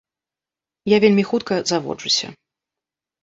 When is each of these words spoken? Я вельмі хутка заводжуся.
Я 0.91 0.97
вельмі 1.03 1.25
хутка 1.31 1.53
заводжуся. 1.71 2.27